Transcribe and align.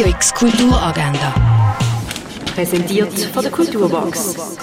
Radio 0.00 0.14
X 0.14 0.32
Kulturagenda. 0.32 1.34
Präsentiert 2.54 3.12
von 3.12 3.42
der 3.42 3.52
Kulturbox. 3.52 4.56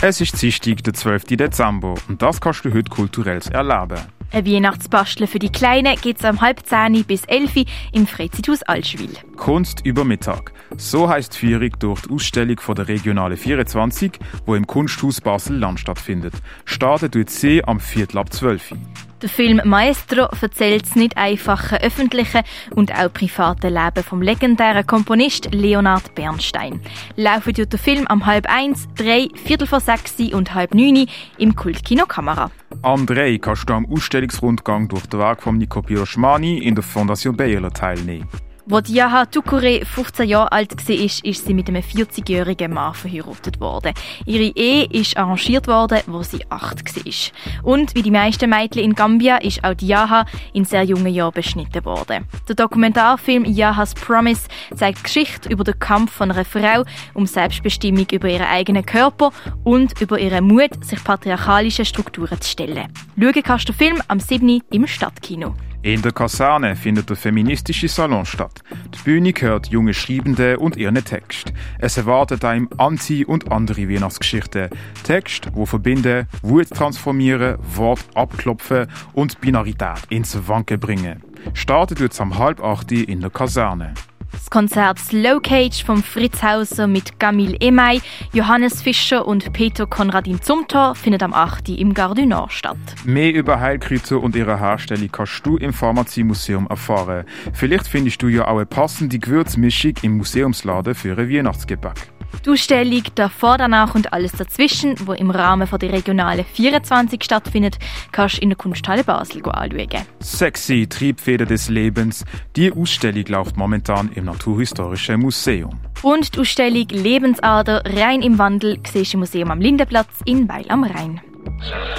Es 0.00 0.20
ist 0.20 0.40
Dienstag, 0.40 0.84
der 0.84 0.94
12. 0.94 1.24
Dezember 1.24 1.94
und 2.08 2.22
das 2.22 2.40
kannst 2.40 2.64
du 2.64 2.72
heute 2.72 2.88
kulturell 2.88 3.40
erleben. 3.50 4.00
Ein 4.30 4.46
Weihnachtsbasteln 4.46 5.26
für 5.26 5.40
die 5.40 5.50
Kleinen 5.50 5.96
gibt 6.00 6.20
es 6.20 6.24
am 6.24 6.40
halb 6.40 6.64
10 6.64 7.02
bis 7.02 7.24
11 7.24 7.56
Uhr 7.56 7.64
im 7.90 8.06
Freizeithaus 8.06 8.62
Altschwil. 8.62 9.10
Kunst 9.36 9.80
über 9.84 10.04
Mittag. 10.04 10.52
So 10.76 11.08
heißt 11.08 11.34
die 11.34 11.38
Führung 11.38 11.70
durch 11.80 12.02
die 12.02 12.10
Ausstellung 12.10 12.60
von 12.60 12.76
der 12.76 12.86
Regionale 12.86 13.36
24, 13.36 14.12
wo 14.46 14.54
im 14.54 14.68
Kunsthaus 14.68 15.20
Basel-Land 15.20 15.80
stattfindet. 15.80 16.34
Startet 16.64 17.16
durch 17.16 17.26
C 17.26 17.60
am 17.60 17.80
Viertel 17.80 18.18
ab 18.18 18.32
12 18.32 18.70
Uhr. 18.70 18.78
Der 19.22 19.28
Film 19.28 19.60
Maestro 19.64 20.28
erzählt 20.40 20.82
das 20.86 20.96
nicht 20.96 21.16
einfache 21.16 21.80
öffentliche 21.80 22.42
und 22.74 22.92
auch 22.92 23.12
private 23.12 23.68
Leben 23.68 24.04
vom 24.04 24.20
legendären 24.20 24.86
Komponist 24.86 25.48
Leonard 25.52 26.14
Bernstein. 26.14 26.80
Laufen 27.16 27.54
durch 27.54 27.68
den 27.68 27.78
Film 27.78 28.06
am 28.08 28.26
halb 28.26 28.46
eins, 28.48 28.86
drei, 28.96 29.28
viertel 29.34 29.66
vor 29.66 29.80
sechs 29.80 30.14
und 30.32 30.54
halb 30.54 30.74
neun 30.74 31.06
im 31.38 31.54
Kultkino 31.56 32.06
Kamera. 32.06 32.50
Am 32.82 33.06
3 33.06 33.38
kannst 33.38 33.68
du 33.68 33.74
am 33.74 33.86
Ausstellungsrundgang 33.86 34.88
durch 34.88 35.06
den 35.06 35.20
Werk 35.20 35.42
von 35.42 35.56
Nico 35.56 35.80
Piroschmani 35.80 36.58
in 36.58 36.74
der 36.74 36.84
Fondation 36.84 37.36
Bayerler 37.36 37.70
teilnehmen. 37.70 38.28
Wo 38.66 38.80
Diaha 38.80 39.26
Tukure 39.26 39.84
15 39.84 40.26
Jahre 40.26 40.50
alt 40.50 40.88
war, 40.88 40.94
ist, 40.96 41.22
sie 41.22 41.52
mit 41.52 41.68
einem 41.68 41.82
40-jährigen 41.82 42.72
Mann 42.72 42.94
verheiratet 42.94 43.60
worden. 43.60 43.92
Ihre 44.24 44.56
Ehe 44.56 44.86
ist 44.86 45.18
arrangiert 45.18 45.66
worden, 45.66 46.00
wo 46.06 46.22
sie 46.22 46.46
8 46.48 46.96
war. 46.96 47.62
Und 47.62 47.94
wie 47.94 48.00
die 48.00 48.10
meisten 48.10 48.48
Mädchen 48.48 48.82
in 48.82 48.94
Gambia 48.94 49.36
ist 49.36 49.62
auch 49.62 49.74
Diaha 49.74 50.24
in 50.54 50.64
sehr 50.64 50.82
jungen 50.84 51.12
Jahren 51.12 51.34
beschnitten 51.34 51.84
worden. 51.84 52.24
Der 52.48 52.54
Dokumentarfilm 52.54 53.44
Yahas 53.44 53.92
Promise 53.92 54.48
zeigt 54.74 55.00
die 55.00 55.02
Geschichte 55.02 55.50
über 55.50 55.64
den 55.64 55.78
Kampf 55.78 56.12
von 56.12 56.30
einer 56.30 56.46
Frau 56.46 56.84
um 57.12 57.26
Selbstbestimmung 57.26 58.06
über 58.12 58.30
ihren 58.30 58.46
eigenen 58.46 58.86
Körper 58.86 59.30
und 59.62 60.00
über 60.00 60.18
ihren 60.18 60.46
Mut, 60.46 60.82
sich 60.82 61.04
patriarchalischen 61.04 61.84
Strukturen 61.84 62.40
zu 62.40 62.48
stellen. 62.48 62.88
Schauen 63.20 63.42
kannst 63.42 63.68
du 63.68 63.72
den 63.72 63.78
Film 63.78 64.02
am 64.08 64.20
7. 64.20 64.62
im 64.70 64.86
Stadtkino. 64.86 65.54
In 65.84 66.00
der 66.00 66.12
Kaserne 66.12 66.76
findet 66.76 67.10
der 67.10 67.16
feministische 67.16 67.88
Salon 67.88 68.24
statt. 68.24 68.62
Die 68.94 69.02
Bühne 69.04 69.34
gehört 69.34 69.66
junge 69.66 69.92
Schreibende 69.92 70.58
und 70.58 70.78
ihren 70.78 70.94
Text. 71.04 71.52
Es 71.78 71.98
erwartet 71.98 72.42
einem 72.42 72.70
Anti- 72.78 73.26
und 73.26 73.52
andere 73.52 73.86
Weihnachtsgeschichten. 73.90 74.70
Text, 75.02 75.50
wo 75.52 75.66
verbinden, 75.66 76.26
Wut 76.40 76.70
transformieren, 76.70 77.58
Wort 77.74 78.06
abklopfen 78.14 78.86
und 79.12 79.42
Binarität 79.42 80.06
ins 80.08 80.48
Wanken 80.48 80.80
bringen. 80.80 81.22
Startet 81.52 82.00
jetzt 82.00 82.18
am 82.18 82.38
halb 82.38 82.64
acht 82.64 82.90
in 82.90 83.20
der 83.20 83.28
Kaserne. 83.28 83.92
Das 84.34 84.50
Konzert 84.50 84.98
Slow 84.98 85.40
Cage 85.40 85.84
von 85.84 86.02
Fritz 86.02 86.42
Hauser 86.42 86.88
mit 86.88 87.20
Camille 87.20 87.56
Emay, 87.60 88.00
Johannes 88.32 88.82
Fischer 88.82 89.26
und 89.28 89.52
Peter 89.52 89.86
Konradin 89.86 90.42
Zumthor 90.42 90.96
findet 90.96 91.22
am 91.22 91.32
8. 91.32 91.68
im 91.68 91.90
Nord 91.90 92.52
statt. 92.52 92.76
Mehr 93.04 93.32
über 93.32 93.60
Heilkräuter 93.60 94.20
und 94.20 94.34
ihre 94.34 94.58
Herstellung 94.58 95.08
kannst 95.12 95.46
du 95.46 95.56
im 95.56 95.72
Pharmaziemuseum 95.72 96.66
erfahren. 96.66 97.24
Vielleicht 97.52 97.86
findest 97.86 98.22
du 98.22 98.28
ja 98.28 98.48
auch 98.48 98.56
eine 98.56 98.66
passende 98.66 99.20
Gewürzmischung 99.20 99.94
im 100.02 100.16
Museumsladen 100.16 100.96
für 100.96 101.16
ein 101.16 101.30
Weihnachtsgebäck. 101.30 102.14
Die 102.44 102.50
Ausstellung 102.50 103.02
davor, 103.14 103.56
danach 103.56 103.94
und 103.94 104.12
alles 104.12 104.32
dazwischen, 104.32 104.94
wo 105.06 105.12
im 105.12 105.30
Rahmen 105.30 105.66
der 105.80 105.92
regionalen 105.92 106.44
24 106.44 107.22
stattfindet, 107.24 107.78
kannst 108.12 108.36
du 108.36 108.42
in 108.42 108.50
der 108.50 108.56
Kunsthalle 108.58 109.02
Basel 109.02 109.42
anschauen. 109.48 110.04
Sexy 110.20 110.86
Triebfeder 110.86 111.46
des 111.46 111.70
Lebens. 111.70 112.24
Die 112.56 112.70
Ausstellung 112.70 113.24
läuft 113.28 113.56
momentan 113.56 114.10
im 114.14 114.23
Naturhistorischen 114.24 115.20
Museum. 115.20 115.80
Und 116.02 116.34
die 116.34 116.40
Ausstellung 116.40 116.88
Lebensader 116.88 117.82
rein 117.84 118.22
im 118.22 118.38
Wandel 118.38 118.78
siehst 118.90 119.12
du 119.12 119.16
im 119.16 119.20
Museum 119.20 119.50
am 119.50 119.60
Lindenplatz 119.60 120.08
in 120.24 120.48
Weil 120.48 120.64
am 120.68 120.84
Rhein. 120.84 121.20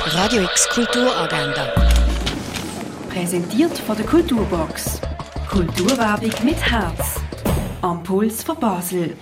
Radio 0.06 0.44
X 0.44 0.70
Kulturagenda. 0.70 1.74
Präsentiert 3.10 3.78
von 3.78 3.96
der 3.96 4.06
Kulturbox. 4.06 5.02
Kulturwerbung 5.50 6.34
mit 6.44 6.58
Herz. 6.58 7.22
Am 7.82 8.04
Puls 8.04 8.44
von 8.44 8.60
Basel. 8.60 9.16